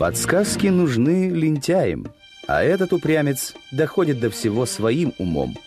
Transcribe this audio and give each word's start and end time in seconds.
Подсказки 0.00 0.68
нужны 0.68 1.28
лентяям, 1.28 2.06
а 2.46 2.62
этот 2.62 2.94
упрямец 2.94 3.52
доходит 3.70 4.18
до 4.18 4.30
всего 4.30 4.64
своим 4.64 5.12
умом. 5.18 5.58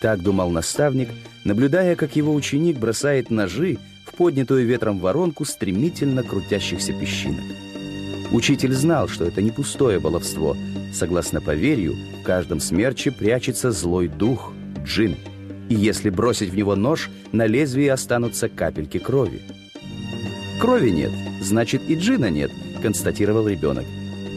Так 0.00 0.20
думал 0.22 0.50
наставник, 0.50 1.08
наблюдая, 1.44 1.94
как 1.94 2.16
его 2.16 2.34
ученик 2.34 2.78
бросает 2.78 3.30
ножи 3.30 3.78
в 4.04 4.16
поднятую 4.16 4.66
ветром 4.66 4.98
воронку 4.98 5.44
стремительно 5.44 6.24
крутящихся 6.24 6.92
песчинок. 6.92 7.44
Учитель 8.32 8.72
знал, 8.72 9.06
что 9.06 9.24
это 9.24 9.40
не 9.40 9.52
пустое 9.52 10.00
баловство. 10.00 10.56
Согласно 10.92 11.40
поверью, 11.40 11.94
в 12.20 12.24
каждом 12.24 12.58
смерче 12.58 13.12
прячется 13.12 13.70
злой 13.70 14.08
дух, 14.08 14.52
джин. 14.84 15.14
И 15.68 15.76
если 15.76 16.10
бросить 16.10 16.50
в 16.50 16.56
него 16.56 16.74
нож, 16.74 17.08
на 17.30 17.46
лезвии 17.46 17.86
останутся 17.86 18.48
капельки 18.48 18.98
крови. 18.98 19.42
Крови 20.60 20.90
нет, 20.90 21.12
значит 21.40 21.82
и 21.88 21.94
джина 21.94 22.30
нет– 22.30 22.50
констатировал 22.80 23.46
ребенок. 23.46 23.84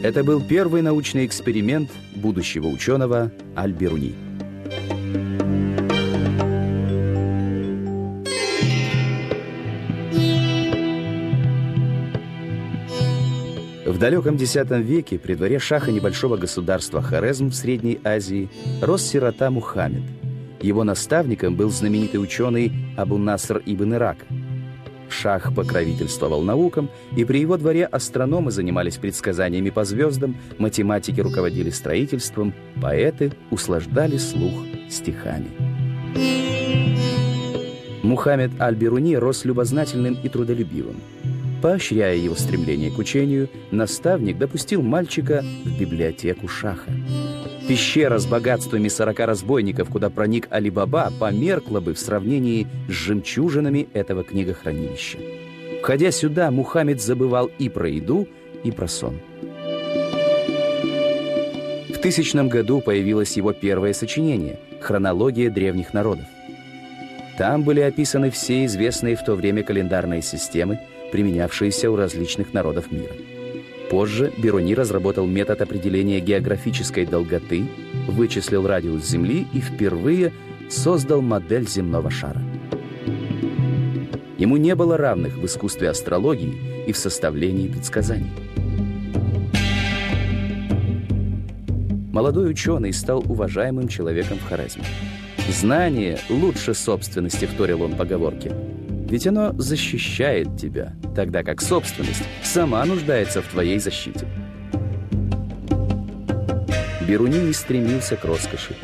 Это 0.02 0.22
был 0.22 0.40
первый 0.40 0.82
научный 0.82 1.24
эксперимент 1.26 1.90
будущего 2.14 2.68
ученого 2.68 3.32
Альберуни. 3.56 4.14
В 13.86 13.98
далеком 13.98 14.36
X 14.36 14.56
веке 14.70 15.18
при 15.18 15.34
дворе 15.34 15.58
шаха 15.58 15.90
небольшого 15.90 16.36
государства 16.36 17.00
Хорезм 17.00 17.48
в 17.48 17.54
Средней 17.54 17.98
Азии 18.04 18.50
рос 18.82 19.02
сирота 19.02 19.50
Мухаммед. 19.50 20.02
Его 20.60 20.84
наставником 20.84 21.56
был 21.56 21.70
знаменитый 21.70 22.22
ученый 22.22 22.72
Абу 22.96 23.18
Наср 23.18 23.62
ибн 23.64 23.94
Ирак– 23.94 24.18
Шах 25.08 25.54
покровительствовал 25.54 26.42
наукам, 26.42 26.90
и 27.16 27.24
при 27.24 27.40
его 27.40 27.56
дворе 27.56 27.86
астрономы 27.86 28.50
занимались 28.50 28.96
предсказаниями 28.96 29.70
по 29.70 29.84
звездам, 29.84 30.36
математики 30.58 31.20
руководили 31.20 31.70
строительством, 31.70 32.54
поэты 32.80 33.32
услаждали 33.50 34.16
слух 34.16 34.52
стихами. 34.88 35.48
Мухаммед 38.02 38.50
Аль-Бируни 38.60 39.16
рос 39.16 39.44
любознательным 39.44 40.18
и 40.22 40.28
трудолюбивым. 40.28 40.96
Поощряя 41.62 42.14
его 42.14 42.34
стремление 42.34 42.90
к 42.90 42.98
учению, 42.98 43.48
наставник 43.70 44.36
допустил 44.36 44.82
мальчика 44.82 45.42
в 45.64 45.80
библиотеку 45.80 46.46
Шаха. 46.46 46.92
Пещера 47.68 48.18
с 48.18 48.26
богатствами 48.26 48.88
сорока 48.88 49.24
разбойников, 49.24 49.88
куда 49.88 50.10
проник 50.10 50.48
Али-Баба, 50.50 51.10
померкла 51.18 51.80
бы 51.80 51.94
в 51.94 51.98
сравнении 51.98 52.66
с 52.88 52.92
жемчужинами 52.92 53.88
этого 53.94 54.22
книгохранилища. 54.22 55.18
Входя 55.80 56.10
сюда, 56.10 56.50
Мухаммед 56.50 57.00
забывал 57.00 57.50
и 57.58 57.70
про 57.70 57.88
еду, 57.88 58.28
и 58.64 58.70
про 58.70 58.86
сон. 58.86 59.18
В 61.88 61.98
тысячном 62.02 62.50
году 62.50 62.82
появилось 62.82 63.36
его 63.38 63.54
первое 63.54 63.94
сочинение 63.94 64.58
«Хронология 64.82 65.48
древних 65.48 65.94
народов». 65.94 66.26
Там 67.38 67.62
были 67.62 67.80
описаны 67.80 68.30
все 68.30 68.66
известные 68.66 69.16
в 69.16 69.24
то 69.24 69.34
время 69.34 69.62
календарные 69.62 70.20
системы, 70.20 70.80
применявшиеся 71.12 71.90
у 71.90 71.96
различных 71.96 72.52
народов 72.52 72.92
мира. 72.92 73.14
Позже 73.90 74.32
Беруни 74.38 74.74
разработал 74.74 75.26
метод 75.26 75.60
определения 75.60 76.20
географической 76.20 77.06
долготы, 77.06 77.66
вычислил 78.08 78.66
радиус 78.66 79.04
Земли 79.04 79.46
и 79.52 79.60
впервые 79.60 80.32
создал 80.68 81.20
модель 81.20 81.68
земного 81.68 82.10
шара. 82.10 82.42
Ему 84.38 84.56
не 84.56 84.74
было 84.74 84.96
равных 84.96 85.36
в 85.36 85.46
искусстве 85.46 85.90
астрологии 85.90 86.84
и 86.86 86.92
в 86.92 86.96
составлении 86.96 87.68
предсказаний. 87.68 88.30
Молодой 92.12 92.50
ученый 92.50 92.92
стал 92.92 93.24
уважаемым 93.28 93.88
человеком 93.88 94.38
в 94.38 94.48
Хорезме. 94.48 94.84
«Знание 95.50 96.18
лучше 96.30 96.72
собственности»,— 96.72 97.44
вторил 97.54 97.82
он 97.82 97.96
поговорке. 97.96 98.52
Ведь 99.14 99.28
оно 99.28 99.52
защищает 99.56 100.56
тебя, 100.56 100.92
тогда 101.14 101.44
как 101.44 101.62
собственность 101.62 102.24
сама 102.42 102.84
нуждается 102.84 103.42
в 103.42 103.46
твоей 103.46 103.78
защите. 103.78 104.26
Беруни 107.06 107.38
не 107.38 107.52
стремился 107.52 108.16
к 108.16 108.24
роскоши 108.24 108.74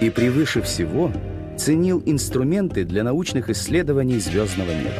и 0.00 0.08
превыше 0.08 0.62
всего 0.62 1.10
ценил 1.58 2.00
инструменты 2.06 2.84
для 2.84 3.02
научных 3.02 3.50
исследований 3.50 4.20
звездного 4.20 4.70
неба. 4.70 4.94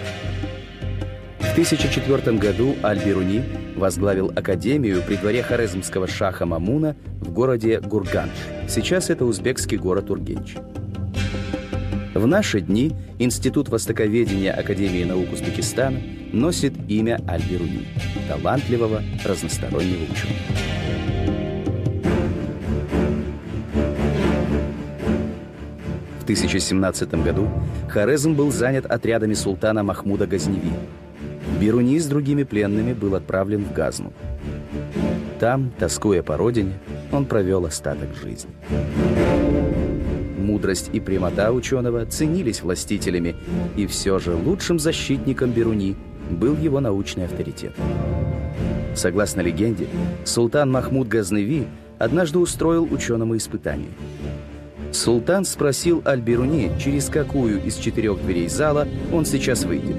В 1.38 1.52
1004 1.52 2.36
году 2.38 2.74
Аль-Бируни 2.82 3.44
возглавил 3.76 4.32
академию 4.34 5.02
при 5.06 5.14
дворе 5.14 5.44
хорезмского 5.44 6.08
шаха 6.08 6.46
Мамуна 6.46 6.96
в 7.20 7.30
городе 7.30 7.78
Гурганш. 7.78 8.32
Сейчас 8.68 9.08
это 9.08 9.24
узбекский 9.24 9.76
город 9.76 10.10
Ургенч. 10.10 10.56
В 12.14 12.26
наши 12.26 12.60
дни 12.60 12.90
Институт 13.20 13.68
востоковедения 13.68 14.52
Академии 14.52 15.04
наук 15.04 15.32
Узбекистана 15.32 16.00
носит 16.32 16.72
имя 16.88 17.20
Аль-Бируни, 17.28 17.86
талантливого, 18.28 19.00
разностороннего 19.24 20.02
ученого. 20.02 20.40
В 26.18 26.22
1017 26.24 27.14
году 27.22 27.48
Хорезм 27.88 28.34
был 28.34 28.50
занят 28.50 28.86
отрядами 28.86 29.34
султана 29.34 29.84
Махмуда 29.84 30.26
Газневи. 30.26 30.72
Бируни 31.60 32.00
с 32.00 32.06
другими 32.06 32.42
пленными 32.42 32.92
был 32.92 33.14
отправлен 33.14 33.64
в 33.64 33.72
Газну. 33.72 34.12
Там, 35.38 35.70
тоскуя 35.78 36.24
по 36.24 36.36
родине, 36.36 36.72
он 37.12 37.24
провел 37.24 37.66
остаток 37.66 38.08
жизни. 38.20 38.50
Мудрость 40.50 40.90
и 40.92 40.98
прямота 40.98 41.52
ученого 41.52 42.04
ценились 42.06 42.62
властителями, 42.62 43.36
и 43.76 43.86
все 43.86 44.18
же 44.18 44.34
лучшим 44.34 44.80
защитником 44.80 45.52
Беруни 45.52 45.94
был 46.28 46.56
его 46.56 46.80
научный 46.80 47.26
авторитет. 47.26 47.72
Согласно 48.96 49.42
легенде, 49.42 49.86
султан 50.24 50.68
Махмуд 50.72 51.06
Газневи 51.06 51.68
однажды 52.00 52.40
устроил 52.40 52.88
ученому 52.90 53.36
испытание. 53.36 53.90
Султан 54.90 55.44
спросил 55.44 56.02
Аль-Бируни, 56.04 56.72
через 56.80 57.08
какую 57.08 57.62
из 57.62 57.76
четырех 57.76 58.20
дверей 58.20 58.48
зала 58.48 58.88
он 59.12 59.26
сейчас 59.26 59.62
выйдет. 59.62 59.98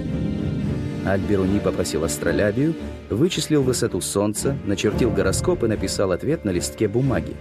Аль-Бируни 1.06 1.62
попросил 1.62 2.04
астролябию, 2.04 2.76
вычислил 3.10 3.64
высоту 3.64 4.02
солнца, 4.02 4.58
начертил 4.66 5.12
гороскоп 5.12 5.64
и 5.64 5.68
написал 5.68 6.12
ответ 6.12 6.44
на 6.44 6.50
листке 6.50 6.90
бумаги. 6.90 7.38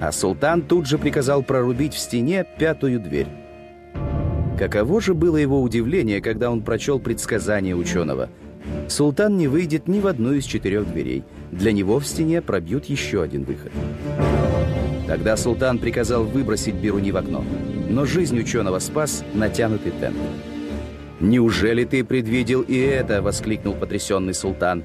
А 0.00 0.12
султан 0.12 0.62
тут 0.62 0.86
же 0.86 0.98
приказал 0.98 1.42
прорубить 1.42 1.94
в 1.94 1.98
стене 1.98 2.46
пятую 2.58 3.00
дверь. 3.00 3.28
Каково 4.58 5.00
же 5.00 5.14
было 5.14 5.36
его 5.36 5.60
удивление, 5.60 6.20
когда 6.20 6.50
он 6.50 6.62
прочел 6.62 6.98
предсказание 6.98 7.76
ученого. 7.76 8.30
Султан 8.88 9.36
не 9.36 9.48
выйдет 9.48 9.86
ни 9.86 10.00
в 10.00 10.06
одну 10.06 10.32
из 10.32 10.44
четырех 10.44 10.90
дверей. 10.90 11.24
Для 11.52 11.72
него 11.72 11.98
в 11.98 12.06
стене 12.06 12.40
пробьют 12.40 12.86
еще 12.86 13.22
один 13.22 13.44
выход. 13.44 13.72
Тогда 15.06 15.36
султан 15.36 15.78
приказал 15.78 16.24
выбросить 16.24 16.74
Бируни 16.74 17.12
в 17.12 17.16
окно. 17.16 17.44
Но 17.88 18.06
жизнь 18.06 18.38
ученого 18.38 18.78
спас 18.78 19.24
натянутый 19.34 19.92
тент. 20.00 20.16
«Неужели 21.20 21.84
ты 21.84 22.04
предвидел 22.04 22.60
и 22.62 22.76
это?»— 22.76 23.22
воскликнул 23.22 23.74
потрясенный 23.74 24.34
султан. 24.34 24.84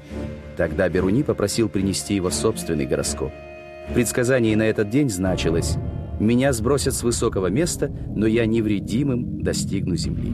Тогда 0.56 0.88
Беруни 0.88 1.22
попросил 1.22 1.68
принести 1.68 2.14
его 2.14 2.30
собственный 2.30 2.86
гороскоп. 2.86 3.32
В 3.88 3.94
предсказании 3.94 4.54
на 4.54 4.62
этот 4.62 4.90
день 4.90 5.10
значилось 5.10 5.76
«Меня 6.18 6.52
сбросят 6.52 6.94
с 6.94 7.02
высокого 7.02 7.48
места, 7.48 7.90
но 8.14 8.26
я 8.26 8.46
невредимым 8.46 9.42
достигну 9.42 9.96
земли». 9.96 10.32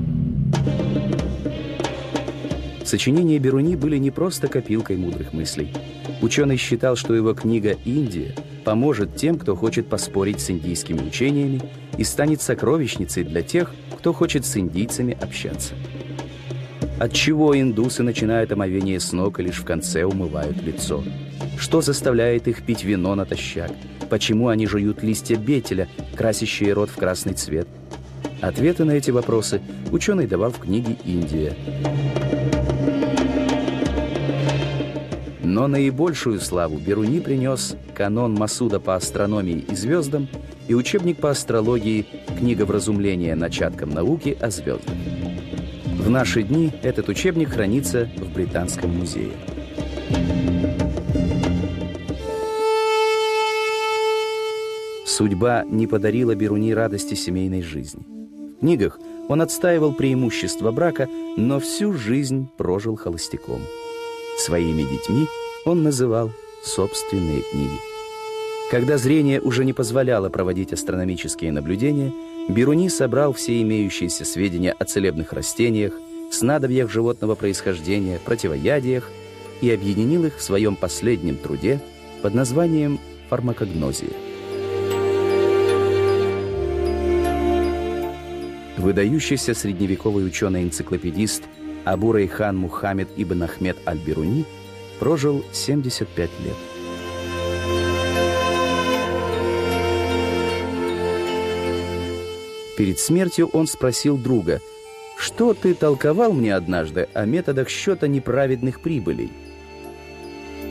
Сочинения 2.84 3.38
Беруни 3.38 3.76
были 3.76 3.98
не 3.98 4.10
просто 4.10 4.48
копилкой 4.48 4.96
мудрых 4.96 5.32
мыслей. 5.34 5.72
Ученый 6.22 6.56
считал, 6.56 6.96
что 6.96 7.14
его 7.14 7.34
книга 7.34 7.76
«Индия» 7.84 8.34
поможет 8.64 9.16
тем, 9.16 9.38
кто 9.38 9.54
хочет 9.54 9.88
поспорить 9.88 10.40
с 10.40 10.50
индийскими 10.50 11.06
учениями 11.06 11.60
и 11.98 12.04
станет 12.04 12.40
сокровищницей 12.40 13.24
для 13.24 13.42
тех, 13.42 13.74
кто 13.98 14.12
хочет 14.12 14.46
с 14.46 14.56
индийцами 14.56 15.18
общаться. 15.20 15.74
Отчего 16.98 17.58
индусы 17.58 18.02
начинают 18.02 18.50
омовение 18.50 18.98
с 18.98 19.12
ног 19.12 19.38
и 19.38 19.44
лишь 19.44 19.58
в 19.58 19.64
конце 19.64 20.02
умывают 20.02 20.60
лицо? 20.62 21.04
Что 21.56 21.80
заставляет 21.80 22.48
их 22.48 22.62
пить 22.62 22.82
вино 22.82 23.14
натощак? 23.14 23.70
Почему 24.10 24.48
они 24.48 24.66
жуют 24.66 25.04
листья 25.04 25.36
бетеля, 25.36 25.88
красящие 26.16 26.72
рот 26.72 26.90
в 26.90 26.96
красный 26.96 27.34
цвет? 27.34 27.68
Ответы 28.40 28.84
на 28.84 28.92
эти 28.92 29.12
вопросы 29.12 29.60
ученый 29.92 30.26
давал 30.26 30.50
в 30.50 30.58
книге 30.58 30.96
«Индия». 31.04 31.54
Но 35.44 35.68
наибольшую 35.68 36.40
славу 36.40 36.78
Беруни 36.78 37.20
принес 37.20 37.76
канон 37.94 38.34
Масуда 38.34 38.80
по 38.80 38.96
астрономии 38.96 39.64
и 39.68 39.74
звездам 39.76 40.28
и 40.66 40.74
учебник 40.74 41.18
по 41.18 41.30
астрологии 41.30 42.06
«Книга 42.38 42.64
вразумления 42.64 43.36
начаткам 43.36 43.90
науки 43.90 44.36
о 44.40 44.50
звездах». 44.50 44.94
В 45.98 46.08
наши 46.08 46.44
дни 46.44 46.70
этот 46.82 47.08
учебник 47.08 47.50
хранится 47.50 48.08
в 48.16 48.32
Британском 48.32 48.96
музее. 48.96 49.32
Судьба 55.04 55.64
не 55.64 55.88
подарила 55.88 56.36
Беруни 56.36 56.72
радости 56.72 57.14
семейной 57.14 57.62
жизни. 57.62 58.02
В 58.56 58.60
книгах 58.60 59.00
он 59.28 59.42
отстаивал 59.42 59.92
преимущество 59.92 60.70
брака, 60.70 61.08
но 61.36 61.58
всю 61.58 61.92
жизнь 61.92 62.48
прожил 62.56 62.94
холостяком. 62.96 63.60
Своими 64.38 64.82
детьми 64.82 65.26
он 65.64 65.82
называл 65.82 66.30
собственные 66.62 67.42
книги. 67.50 67.78
Когда 68.70 68.98
зрение 68.98 69.40
уже 69.40 69.64
не 69.64 69.72
позволяло 69.72 70.28
проводить 70.30 70.72
астрономические 70.72 71.50
наблюдения– 71.50 72.12
Беруни 72.48 72.88
собрал 72.88 73.34
все 73.34 73.60
имеющиеся 73.60 74.24
сведения 74.24 74.72
о 74.72 74.84
целебных 74.84 75.34
растениях, 75.34 75.92
снадобьях 76.30 76.90
животного 76.90 77.34
происхождения, 77.34 78.18
противоядиях 78.24 79.10
и 79.60 79.70
объединил 79.70 80.24
их 80.24 80.38
в 80.38 80.42
своем 80.42 80.74
последнем 80.74 81.36
труде 81.36 81.80
под 82.22 82.34
названием 82.34 82.98
«Фармакогнозия». 83.28 84.08
Выдающийся 88.78 89.54
средневековый 89.54 90.26
ученый-энциклопедист 90.26 91.42
Абу 91.84 92.12
Рейхан 92.12 92.56
Мухаммед 92.56 93.08
ибн 93.16 93.42
Ахмед 93.42 93.76
Аль-Бируни 93.86 94.44
прожил 94.98 95.44
75 95.52 96.30
лет. 96.44 96.77
Перед 102.78 103.00
смертью 103.00 103.48
он 103.48 103.66
спросил 103.66 104.16
друга, 104.16 104.60
«Что 105.18 105.52
ты 105.52 105.74
толковал 105.74 106.32
мне 106.32 106.54
однажды 106.54 107.08
о 107.12 107.24
методах 107.24 107.68
счета 107.68 108.06
неправедных 108.06 108.80
прибылей?» 108.80 109.32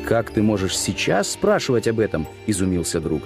«Как 0.06 0.32
ты 0.32 0.42
можешь 0.42 0.78
сейчас 0.78 1.30
спрашивать 1.30 1.86
об 1.86 2.00
этом?»— 2.00 2.26
изумился 2.48 3.02
друг. 3.02 3.24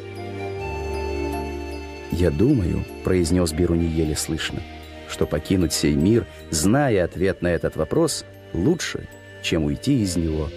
«Я 2.11 2.31
думаю»,— 2.31 2.83
произнес 3.03 3.53
Беруни 3.53 3.85
еле 3.85 4.15
слышно, 4.15 4.63
«что 5.07 5.27
покинуть 5.27 5.73
сей 5.73 5.93
мир, 5.93 6.25
зная 6.49 7.05
ответ 7.05 7.43
на 7.43 7.49
этот 7.49 7.75
вопрос, 7.75 8.25
лучше, 8.51 9.07
чем 9.43 9.65
уйти 9.65 10.01
из 10.01 10.17
него 10.17 10.49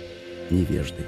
невеждой». 0.49 1.05